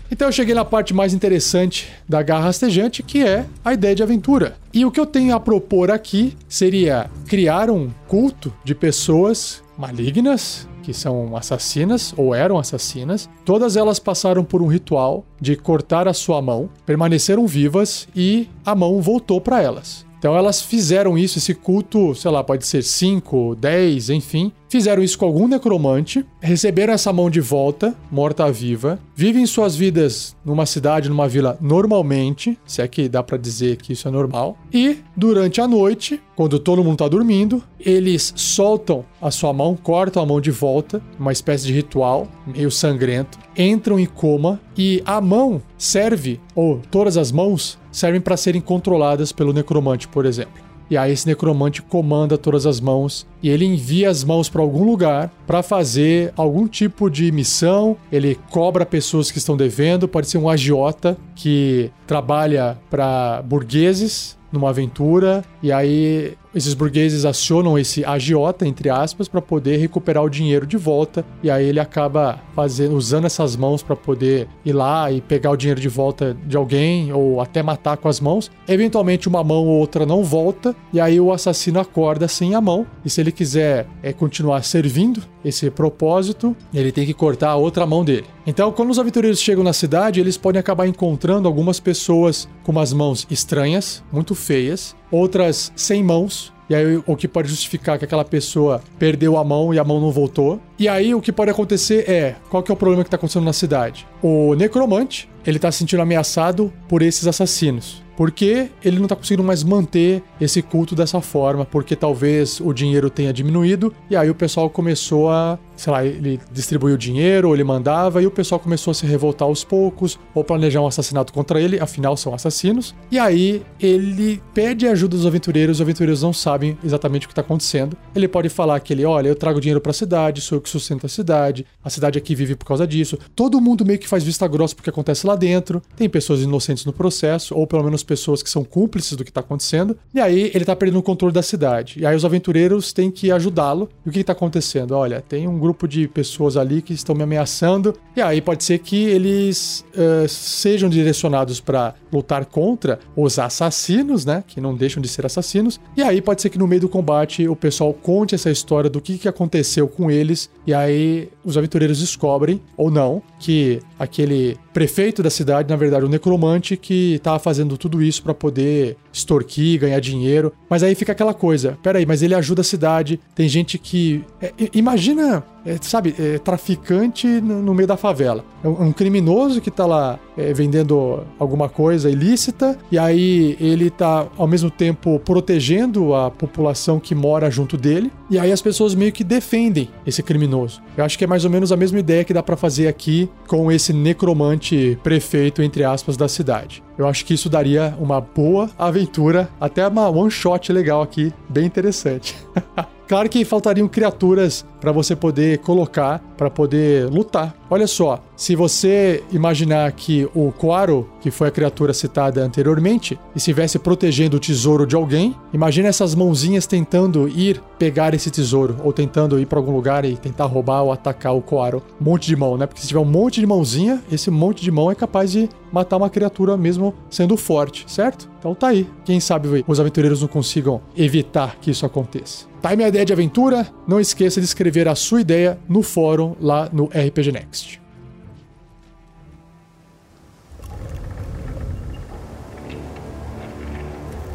[0.10, 4.02] Então eu cheguei na parte mais interessante da garra rastejante, que é a ideia de
[4.02, 4.56] aventura.
[4.74, 10.67] E o que eu tenho a propor aqui seria criar um culto de pessoas malignas
[10.88, 13.30] que são assassinas ou eram assassinas.
[13.43, 18.73] Todas elas passaram por um ritual de cortar a sua mão, permaneceram vivas e a
[18.73, 20.06] mão voltou para elas.
[20.17, 24.50] Então elas fizeram isso, esse culto, sei lá, pode ser 5, 10, enfim.
[24.69, 30.65] Fizeram isso com algum necromante, receberam essa mão de volta, morta-viva, vivem suas vidas numa
[30.65, 34.58] cidade, numa vila normalmente, se é que dá para dizer que isso é normal.
[34.73, 40.21] E durante a noite, quando todo mundo tá dormindo, eles soltam a sua mão, cortam
[40.21, 45.21] a mão de volta, uma espécie de ritual meio sangrento, entram em coma e a
[45.21, 50.66] mão serve, ou todas as mãos servem para serem controladas pelo necromante, por exemplo.
[50.89, 54.84] E aí esse necromante comanda todas as mãos e ele envia as mãos para algum
[54.84, 57.97] lugar para fazer algum tipo de missão.
[58.12, 64.69] Ele cobra pessoas que estão devendo, pode ser um agiota que trabalha para burgueses numa
[64.69, 70.65] aventura e aí esses burgueses acionam esse agiota, entre aspas, para poder recuperar o dinheiro
[70.65, 71.24] de volta.
[71.43, 75.58] E aí ele acaba fazendo, usando essas mãos para poder ir lá e pegar o
[75.58, 78.50] dinheiro de volta de alguém, ou até matar com as mãos.
[78.67, 82.86] Eventualmente, uma mão ou outra não volta, e aí o assassino acorda sem a mão.
[83.06, 87.86] E se ele quiser é, continuar servindo esse propósito, ele tem que cortar a outra
[87.86, 88.26] mão dele.
[88.49, 92.93] Então, quando os aventureiros chegam na cidade, eles podem acabar encontrando algumas pessoas com umas
[92.93, 96.53] mãos estranhas, muito feias, outras sem mãos.
[96.69, 99.99] E aí, o que pode justificar que aquela pessoa perdeu a mão e a mão
[99.99, 100.62] não voltou.
[100.79, 103.43] E aí, o que pode acontecer é: qual que é o problema que tá acontecendo
[103.43, 104.07] na cidade?
[104.21, 108.01] O necromante, ele tá se sentindo ameaçado por esses assassinos.
[108.15, 113.10] Porque ele não tá conseguindo mais manter esse culto dessa forma, porque talvez o dinheiro
[113.10, 117.63] tenha diminuído e aí o pessoal começou a sei lá, ele distribuiu dinheiro, ou ele
[117.63, 121.61] mandava, e o pessoal começou a se revoltar aos poucos, ou planejar um assassinato contra
[121.61, 122.93] ele, afinal são assassinos.
[123.11, 127.41] E aí ele pede ajuda dos aventureiros, os aventureiros não sabem exatamente o que está
[127.41, 127.95] acontecendo.
[128.15, 130.69] Ele pode falar que ele, olha, eu trago dinheiro para a cidade, sou eu que
[130.69, 133.17] sustento a cidade, a cidade aqui vive por causa disso.
[133.35, 135.81] Todo mundo meio que faz vista grossa porque acontece lá dentro.
[135.95, 139.41] Tem pessoas inocentes no processo, ou pelo menos pessoas que são cúmplices do que está
[139.41, 139.97] acontecendo.
[140.13, 141.99] E aí ele está perdendo o controle da cidade.
[141.99, 143.89] E aí os aventureiros têm que ajudá-lo.
[144.05, 144.91] E o que está acontecendo?
[144.91, 147.93] Olha, tem um grupo de pessoas ali que estão me ameaçando.
[148.15, 154.43] E aí pode ser que eles uh, sejam direcionados para lutar contra os assassinos, né?
[154.45, 155.80] Que não deixam de ser assassinos.
[155.95, 159.01] E aí pode ser que no meio do combate o pessoal conte essa história do
[159.01, 160.49] que, que aconteceu com eles.
[160.65, 166.07] E aí os aventureiros descobrem, ou não, que aquele prefeito da cidade, na verdade, o
[166.07, 170.53] necromante que estava fazendo tudo isso para poder extorquir, ganhar dinheiro.
[170.69, 173.19] Mas aí fica aquela coisa: peraí, mas ele ajuda a cidade.
[173.33, 174.23] Tem gente que.
[174.39, 178.45] É, imagina, é, sabe, é, traficante no, no, meio da favela.
[178.63, 183.89] É um, um criminoso que tá lá é, vendendo alguma coisa ilícita, e aí ele
[183.89, 188.93] tá ao mesmo tempo protegendo a população que mora junto dele, e aí as pessoas
[188.93, 190.82] meio que defendem esse criminoso.
[190.95, 193.30] Eu acho que é mais ou menos a mesma ideia que dá para fazer aqui
[193.47, 196.84] com esse necromante prefeito, entre aspas, da cidade.
[196.97, 201.65] Eu acho que isso daria uma boa aventura, até uma one shot legal aqui, bem
[201.65, 202.36] interessante.
[203.08, 207.55] Claro que faltariam criaturas para você poder colocar, para poder lutar.
[207.69, 213.77] Olha só, se você imaginar que o Quaro, que foi a criatura citada anteriormente, estivesse
[213.77, 219.39] protegendo o tesouro de alguém, imagine essas mãozinhas tentando ir pegar esse tesouro, ou tentando
[219.39, 221.83] ir para algum lugar e tentar roubar ou atacar o Quaro.
[221.99, 222.65] Um monte de mão, né?
[222.65, 225.97] Porque se tiver um monte de mãozinha, esse monte de mão é capaz de matar
[225.97, 228.29] uma criatura mesmo sendo forte, certo?
[228.39, 228.87] Então tá aí.
[229.03, 232.45] Quem sabe os aventureiros não consigam evitar que isso aconteça.
[232.61, 233.67] Tá aí minha ideia de aventura.
[233.87, 237.82] Não esqueça de escrever a sua ideia no fórum lá no RPG Next.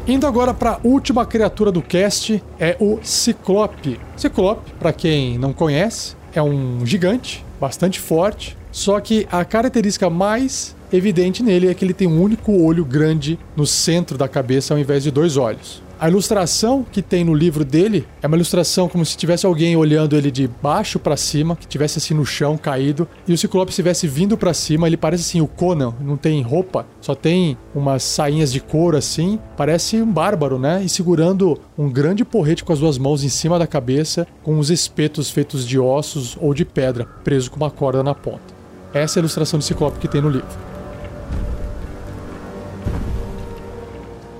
[0.05, 3.97] Indo agora para a última criatura do cast, é o Ciclope.
[4.17, 10.75] Ciclope, para quem não conhece, é um gigante bastante forte, só que a característica mais
[10.91, 14.79] evidente nele é que ele tem um único olho grande no centro da cabeça ao
[14.79, 15.81] invés de dois olhos.
[16.03, 20.17] A ilustração que tem no livro dele é uma ilustração como se tivesse alguém olhando
[20.17, 24.05] ele de baixo para cima, que tivesse assim no chão caído, e o Ciclope estivesse
[24.05, 24.85] vindo para cima.
[24.85, 29.39] Ele parece assim o Conan, não tem roupa, só tem umas sainhas de couro assim,
[29.55, 30.83] parece um bárbaro, né?
[30.83, 34.69] E segurando um grande porrete com as duas mãos em cima da cabeça, com os
[34.69, 38.53] espetos feitos de ossos ou de pedra, preso com uma corda na ponta.
[38.93, 40.72] Essa é a ilustração do Ciclope que tem no livro.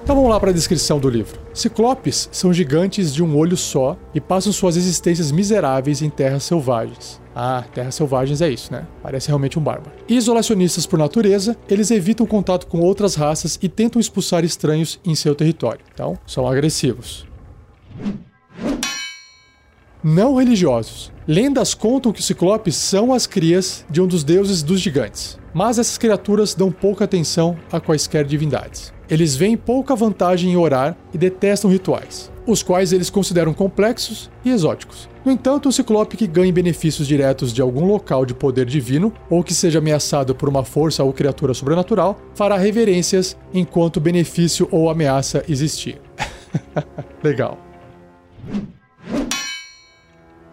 [0.04, 1.40] Então vamos lá para a descrição do livro.
[1.54, 7.22] Ciclopes são gigantes de um olho só e passam suas existências miseráveis em terras selvagens.
[7.34, 8.86] Ah, terras selvagens é isso, né?
[9.02, 9.96] Parece realmente um bárbaro.
[10.10, 15.34] Isolacionistas por natureza, eles evitam contato com outras raças e tentam expulsar estranhos em seu
[15.34, 15.80] território.
[15.94, 17.26] Então, são agressivos.
[20.04, 21.14] Não religiosos.
[21.26, 25.80] Lendas contam que os ciclopes são as crias de um dos deuses dos gigantes, mas
[25.80, 28.94] essas criaturas dão pouca atenção a quaisquer divindades.
[29.10, 34.50] Eles veem pouca vantagem em orar e detestam rituais, os quais eles consideram complexos e
[34.50, 35.08] exóticos.
[35.24, 39.42] No entanto, o ciclope que ganhe benefícios diretos de algum local de poder divino ou
[39.42, 45.46] que seja ameaçado por uma força ou criatura sobrenatural fará reverências enquanto benefício ou ameaça
[45.48, 46.02] existir.
[47.24, 47.58] Legal.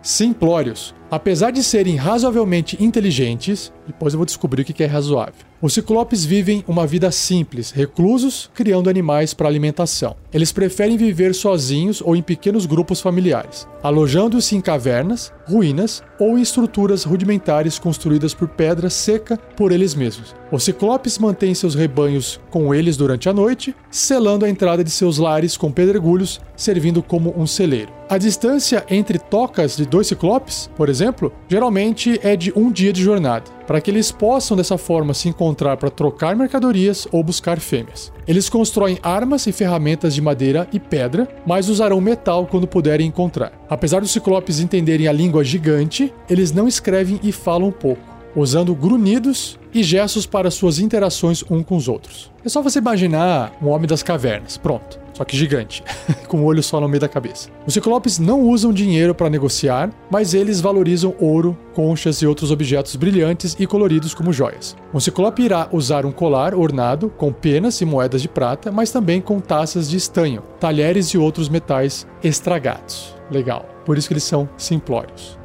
[0.02, 0.94] Simplórios.
[1.10, 5.50] Apesar de serem razoavelmente inteligentes, depois eu vou descobrir o que é razoável.
[5.60, 10.16] Os ciclopes vivem uma vida simples, reclusos, criando animais para alimentação.
[10.32, 16.40] Eles preferem viver sozinhos ou em pequenos grupos familiares, alojando-se em cavernas, ruínas ou em
[16.40, 20.34] estruturas rudimentares construídas por pedra seca por eles mesmos.
[20.50, 25.18] Os ciclopes mantêm seus rebanhos com eles durante a noite, selando a entrada de seus
[25.18, 27.92] lares com pedregulhos, servindo como um celeiro.
[28.08, 30.99] A distância entre tocas de dois ciclopes, por exemplo,
[31.48, 35.76] geralmente é de um dia de jornada para que eles possam dessa forma se encontrar
[35.76, 38.12] para trocar mercadorias ou buscar fêmeas.
[38.26, 43.52] Eles constroem armas e ferramentas de madeira e pedra, mas usarão metal quando puderem encontrar.
[43.68, 49.58] Apesar dos ciclopes entenderem a língua gigante, eles não escrevem e falam pouco usando grunhidos
[49.72, 52.30] e gestos para suas interações um com os outros.
[52.44, 54.98] É só você imaginar um homem das cavernas, pronto.
[55.20, 55.84] Só que gigante,
[56.28, 57.50] com o um olho só no meio da cabeça.
[57.66, 62.96] Os ciclopes não usam dinheiro para negociar, mas eles valorizam ouro, conchas e outros objetos
[62.96, 64.74] brilhantes e coloridos como joias.
[64.94, 69.20] Um ciclope irá usar um colar ornado com penas e moedas de prata, mas também
[69.20, 73.14] com taças de estanho, talheres e outros metais estragados.
[73.30, 73.66] Legal.
[73.84, 75.38] Por isso que eles são simplórios.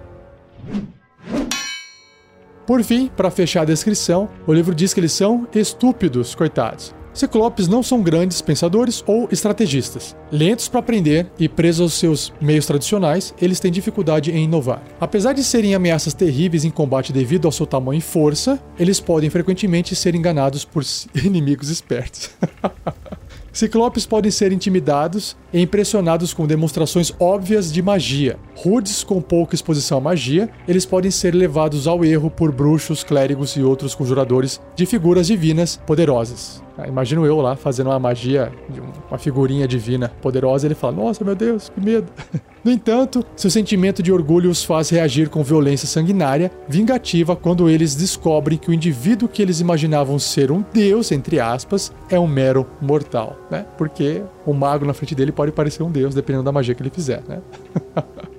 [2.66, 6.96] Por fim, para fechar a descrição, o livro diz que eles são estúpidos, coitados.
[7.14, 10.16] Ciclopes não são grandes pensadores ou estrategistas.
[10.30, 14.84] Lentos para aprender e presos aos seus meios tradicionais, eles têm dificuldade em inovar.
[15.00, 19.30] Apesar de serem ameaças terríveis em combate devido ao seu tamanho e força, eles podem
[19.30, 20.84] frequentemente ser enganados por
[21.24, 22.32] inimigos espertos.
[23.56, 28.38] Ciclopes podem ser intimidados e impressionados com demonstrações óbvias de magia.
[28.54, 33.52] Rudes com pouca exposição à magia, eles podem ser levados ao erro por bruxos, clérigos
[33.56, 36.65] e outros conjuradores de figuras divinas poderosas.
[36.78, 41.24] Ah, imagino eu lá fazendo uma magia de uma figurinha divina poderosa, ele fala: Nossa,
[41.24, 42.12] meu Deus, que medo.
[42.66, 47.94] No entanto, seu sentimento de orgulho os faz reagir com violência sanguinária, vingativa, quando eles
[47.94, 52.66] descobrem que o indivíduo que eles imaginavam ser um deus, entre aspas, é um mero
[52.82, 53.68] mortal, né?
[53.78, 56.90] Porque o mago na frente dele pode parecer um deus, dependendo da magia que ele
[56.90, 57.40] fizer, né?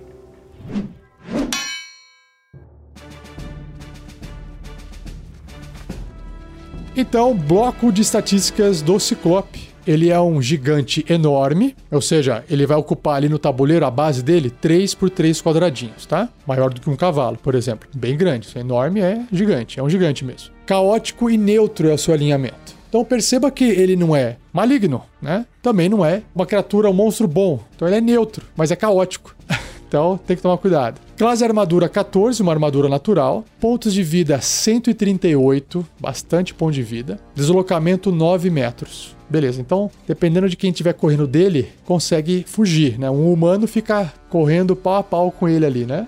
[6.98, 9.68] Então, bloco de estatísticas do Ciclope.
[9.86, 14.22] Ele é um gigante enorme, ou seja, ele vai ocupar ali no tabuleiro a base
[14.22, 16.28] dele 3 por 3 quadradinhos, tá?
[16.46, 17.86] Maior do que um cavalo, por exemplo.
[17.94, 18.48] Bem grande.
[18.58, 20.50] Enorme é gigante, é um gigante mesmo.
[20.64, 22.74] Caótico e neutro é o seu alinhamento.
[22.88, 25.44] Então perceba que ele não é maligno, né?
[25.60, 27.60] Também não é uma criatura, um monstro bom.
[27.76, 29.36] Então ele é neutro, mas é caótico.
[29.88, 31.00] Então tem que tomar cuidado.
[31.16, 33.44] Classe armadura 14, uma armadura natural.
[33.60, 37.18] Pontos de vida 138, bastante ponto de vida.
[37.34, 39.16] Deslocamento 9 metros.
[39.28, 43.10] Beleza, então dependendo de quem estiver correndo dele, consegue fugir, né?
[43.10, 46.06] Um humano fica correndo pau a pau com ele ali, né?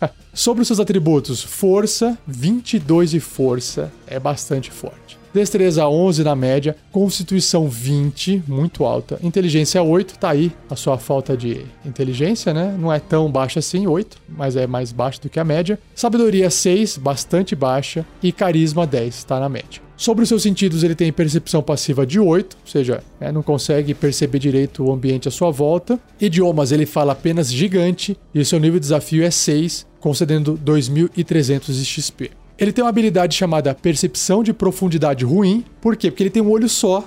[0.32, 5.17] Sobre os seus atributos, força, 22 de força, é bastante forte.
[5.38, 9.20] Destreza 11 na média, Constituição 20, muito alta.
[9.22, 12.76] Inteligência 8, tá aí a sua falta de inteligência, né?
[12.76, 15.78] Não é tão baixa assim, 8, mas é mais baixa do que a média.
[15.94, 18.04] Sabedoria 6, bastante baixa.
[18.20, 19.80] E Carisma 10, tá na média.
[19.96, 23.94] Sobre os seus sentidos, ele tem percepção passiva de 8, ou seja, é, não consegue
[23.94, 26.00] perceber direito o ambiente à sua volta.
[26.20, 31.84] Idiomas, ele fala apenas gigante e seu nível de desafio é 6, concedendo 2.300 de
[31.84, 32.30] XP.
[32.58, 35.64] Ele tem uma habilidade chamada Percepção de Profundidade Ruim.
[35.80, 36.10] Por quê?
[36.10, 37.04] Porque ele tem um olho só.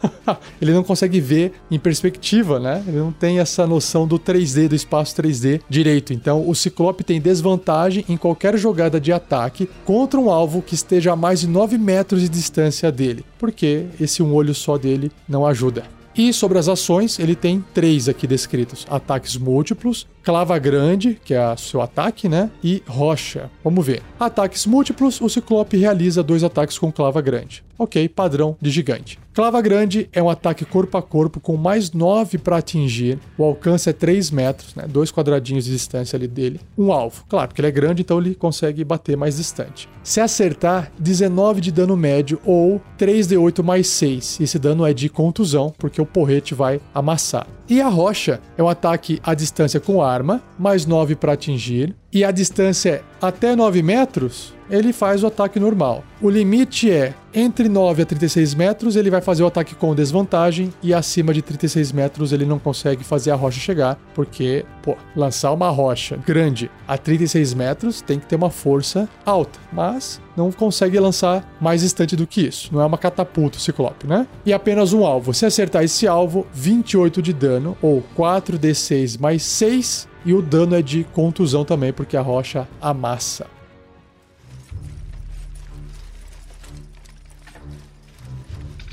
[0.60, 2.82] ele não consegue ver em perspectiva, né?
[2.88, 6.14] Ele não tem essa noção do 3D, do espaço 3D direito.
[6.14, 11.12] Então, o Ciclope tem desvantagem em qualquer jogada de ataque contra um alvo que esteja
[11.12, 15.44] a mais de 9 metros de distância dele, porque esse um olho só dele não
[15.44, 15.84] ajuda.
[16.16, 21.52] E sobre as ações, ele tem três aqui descritos: ataques múltiplos, clava grande, que é
[21.52, 22.50] o seu ataque, né?
[22.62, 23.48] E rocha.
[23.62, 24.02] Vamos ver.
[24.18, 27.64] Ataques múltiplos: o Ciclope realiza dois ataques com clava grande.
[27.78, 29.18] Ok, padrão de gigante.
[29.34, 33.18] Clava grande é um ataque corpo a corpo com mais 9 para atingir.
[33.36, 34.86] O alcance é 3 metros, né?
[34.88, 36.58] Dois quadradinhos de distância ali dele.
[36.76, 37.24] Um alvo.
[37.28, 39.90] Claro, porque ele é grande, então ele consegue bater mais distante.
[40.02, 44.40] Se acertar, 19 de dano médio ou 3d8 mais 6.
[44.40, 47.46] Esse dano é de contusão, porque o porrete vai amassar.
[47.68, 51.94] E a rocha é um ataque à distância com arma, mais 9 para atingir.
[52.16, 56.02] E a distância é até 9 metros, ele faz o ataque normal.
[56.22, 60.72] O limite é entre 9 a 36 metros, ele vai fazer o ataque com desvantagem,
[60.82, 65.52] e acima de 36 metros ele não consegue fazer a rocha chegar, porque, pô, lançar
[65.52, 70.98] uma rocha grande a 36 metros tem que ter uma força alta, mas não consegue
[70.98, 72.70] lançar mais distante do que isso.
[72.72, 74.26] Não é uma catapulta o Ciclope, né?
[74.46, 75.34] E apenas um alvo.
[75.34, 80.82] Se acertar esse alvo, 28 de dano, ou 4d6 mais 6, e o dano é
[80.82, 83.46] de contusão também, porque a rocha amassa.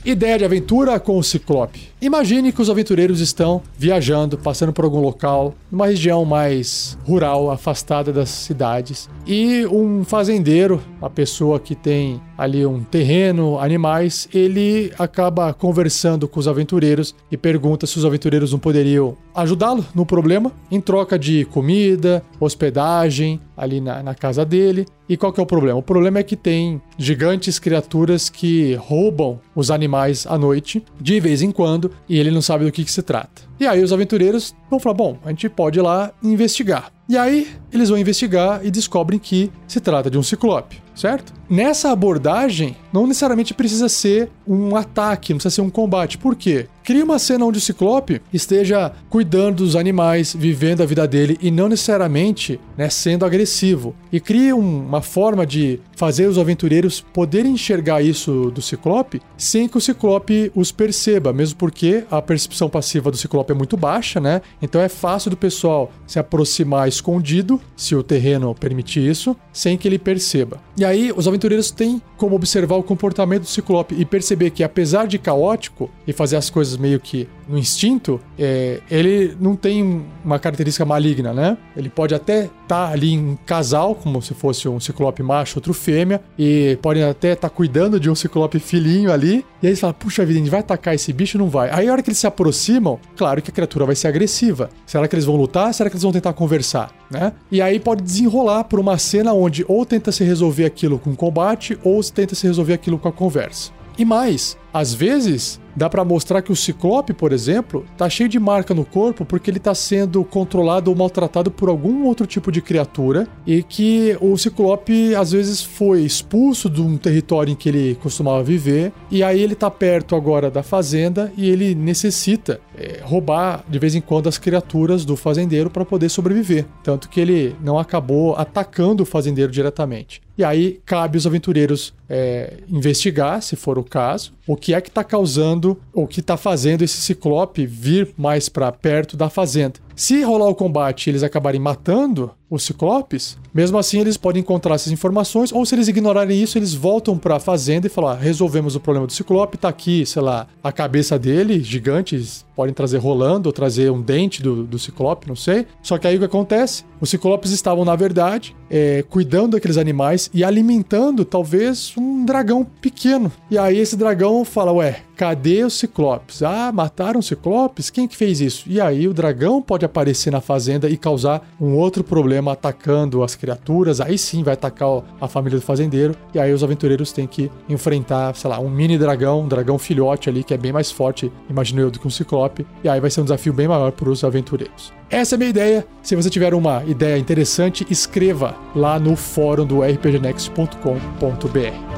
[0.05, 1.92] Ideia de aventura com o Ciclope.
[2.03, 8.11] Imagine que os aventureiros estão viajando, passando por algum local, numa região mais rural, afastada
[8.11, 15.53] das cidades, e um fazendeiro, uma pessoa que tem ali um terreno, animais, ele acaba
[15.53, 20.81] conversando com os aventureiros e pergunta se os aventureiros não poderiam ajudá-lo no problema, em
[20.81, 24.85] troca de comida, hospedagem ali na, na casa dele.
[25.07, 25.77] E qual que é o problema?
[25.77, 31.41] O problema é que tem gigantes criaturas que roubam os animais à noite, de vez
[31.41, 33.41] em quando, e ele não sabe do que, que se trata.
[33.59, 36.91] E aí os aventureiros vão falar: bom, a gente pode ir lá investigar.
[37.07, 40.82] E aí eles vão investigar e descobrem que se trata de um ciclope.
[40.95, 41.33] Certo?
[41.49, 46.17] Nessa abordagem, não necessariamente precisa ser um ataque, não precisa ser um combate.
[46.17, 46.67] Por quê?
[46.83, 51.49] Cria uma cena onde o Ciclope esteja cuidando dos animais, vivendo a vida dele e
[51.49, 53.95] não necessariamente né, sendo agressivo.
[54.11, 59.67] E cria um, uma forma de fazer os aventureiros poderem enxergar isso do Ciclope sem
[59.67, 64.19] que o Ciclope os perceba, mesmo porque a percepção passiva do Ciclope é muito baixa,
[64.19, 64.41] né?
[64.61, 69.87] Então é fácil do pessoal se aproximar escondido, se o terreno permitir isso, sem que
[69.87, 70.59] ele perceba.
[70.77, 75.07] E aí os aventureiros têm como observar o comportamento do Ciclope e perceber que, apesar
[75.07, 80.39] de caótico e fazer as coisas meio que no instinto, é, ele não tem uma
[80.39, 81.57] característica maligna, né?
[81.75, 85.73] Ele pode até estar tá ali em casal, como se fosse um Ciclope macho, outro
[85.73, 89.45] fêmea, e podem até estar tá cuidando de um Ciclope filhinho ali.
[89.61, 91.37] E aí você fala, puxa vida, a gente vai atacar esse bicho?
[91.37, 91.69] Não vai.
[91.69, 94.69] Aí a hora que eles se aproximam, claro que a criatura vai ser agressiva.
[94.85, 95.73] Será que eles vão lutar?
[95.73, 96.93] Será que eles vão tentar conversar?
[97.13, 97.31] Né?
[97.51, 101.77] E aí pode desenrolar por uma cena onde ou tenta se resolver aquilo com combate
[101.83, 103.71] ou tenta se resolver aquilo com a conversa.
[103.97, 108.39] E mais, às vezes, dá para mostrar que o Ciclope, por exemplo, tá cheio de
[108.39, 112.59] marca no corpo porque ele tá sendo controlado ou maltratado por algum outro tipo de
[112.59, 117.95] criatura e que o Ciclope às vezes foi expulso de um território em que ele
[118.01, 123.63] costumava viver e aí ele tá perto agora da fazenda e ele necessita é, roubar
[123.69, 127.77] de vez em quando as criaturas do fazendeiro para poder sobreviver, tanto que ele não
[127.77, 130.22] acabou atacando o fazendeiro diretamente.
[130.37, 134.89] E aí cabe os aventureiros é, investigar, se for o caso, o que é que
[134.89, 139.79] está causando, o que está fazendo esse ciclope vir mais para perto da fazenda.
[139.95, 144.75] Se rolar o combate e eles acabarem matando os ciclopes, mesmo assim eles podem encontrar
[144.75, 148.15] essas informações, ou se eles ignorarem isso, eles voltam para a fazenda e falam: ah,
[148.15, 152.97] resolvemos o problema do ciclope, tá aqui, sei lá, a cabeça dele, gigantes, podem trazer
[152.97, 155.65] rolando, ou trazer um dente do, do ciclope, não sei.
[155.81, 156.85] Só que aí o que acontece?
[156.99, 163.31] Os ciclopes estavam, na verdade, é, cuidando daqueles animais e alimentando talvez um dragão pequeno.
[163.49, 166.41] E aí esse dragão fala: Ué, cadê os ciclopes?
[166.41, 167.89] Ah, mataram os ciclopes?
[167.89, 168.63] Quem que fez isso?
[168.67, 173.35] E aí o dragão pode aparecer na fazenda e causar um outro problema atacando as
[173.35, 173.99] criaturas.
[173.99, 176.15] Aí sim vai atacar a família do fazendeiro.
[176.33, 180.29] E aí os aventureiros têm que enfrentar, sei lá, um mini dragão, um dragão filhote
[180.29, 182.65] ali que é bem mais forte, imagino eu, do que um ciclope.
[182.83, 184.93] E aí vai ser um desafio bem maior para os aventureiros.
[185.09, 185.85] Essa é a minha ideia.
[186.01, 191.92] Se você tiver uma ideia interessante, escreva lá no fórum do rpgnext.com.br.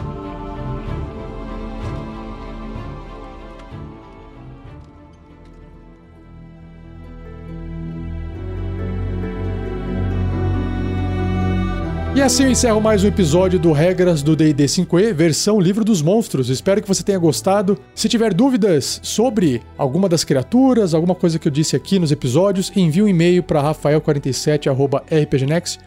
[12.26, 16.50] assim eu encerro mais um episódio do Regras do D&D 5e, versão Livro dos Monstros.
[16.50, 17.78] Espero que você tenha gostado.
[17.94, 22.72] Se tiver dúvidas sobre alguma das criaturas, alguma coisa que eu disse aqui nos episódios,
[22.76, 25.78] envie um e-mail para rafael47@rpgnext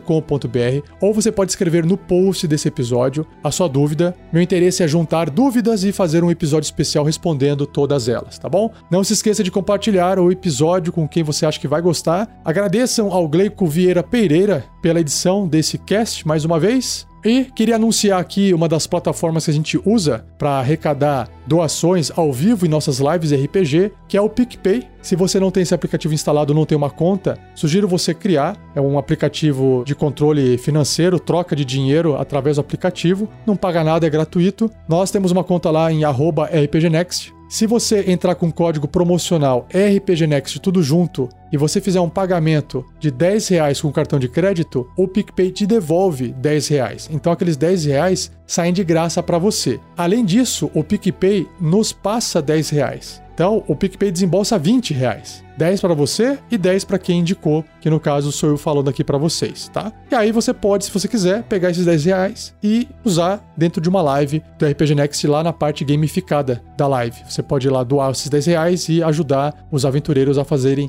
[0.00, 4.16] com.br ou você pode escrever no post desse episódio a sua dúvida.
[4.32, 8.72] Meu interesse é juntar dúvidas e fazer um episódio especial respondendo todas elas, tá bom?
[8.90, 12.40] Não se esqueça de compartilhar o episódio com quem você acha que vai gostar.
[12.44, 17.06] Agradeçam ao Gleico Vieira Pereira pela edição desse cast mais uma vez.
[17.26, 22.32] E queria anunciar aqui uma das plataformas que a gente usa para arrecadar doações ao
[22.32, 24.86] vivo em nossas lives RPG, que é o PicPay.
[25.02, 28.56] Se você não tem esse aplicativo instalado, não tem uma conta, sugiro você criar.
[28.76, 33.28] É um aplicativo de controle financeiro, troca de dinheiro através do aplicativo.
[33.44, 34.70] Não paga nada, é gratuito.
[34.88, 37.34] Nós temos uma conta lá em rpgnext.
[37.48, 43.10] Se você entrar com código promocional RPGNext tudo junto e você fizer um pagamento de
[43.10, 47.08] 10 reais com cartão de crédito, o PicPay te devolve 10 reais.
[47.12, 49.80] Então aqueles 10 reais saem de graça para você.
[49.96, 53.22] Além disso, o PicPay nos passa 10 reais.
[53.34, 55.44] Então o PicPay desembolsa 20 reais.
[55.56, 59.02] 10 para você e 10 para quem indicou, que no caso sou eu falando aqui
[59.02, 59.92] para vocês, tá?
[60.10, 63.88] E aí você pode, se você quiser, pegar esses 10 reais e usar dentro de
[63.88, 67.16] uma live do RPG Next lá na parte gamificada da live.
[67.28, 70.88] Você pode ir lá doar esses 10 reais e ajudar os aventureiros a fazerem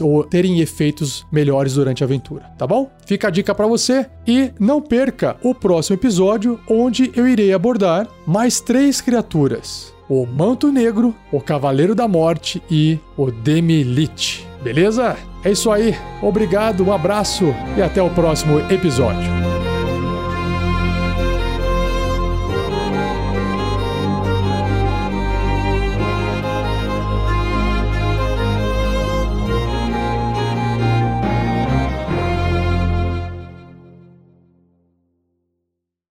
[0.00, 2.90] ou terem efeitos melhores durante a aventura, tá bom?
[3.06, 8.08] Fica a dica para você e não perca o próximo episódio onde eu irei abordar
[8.26, 14.46] mais três criaturas o Manto Negro, o Cavaleiro da Morte e o Demilite.
[14.62, 15.16] Beleza?
[15.42, 15.96] É isso aí.
[16.20, 17.46] Obrigado, um abraço
[17.78, 19.71] e até o próximo episódio.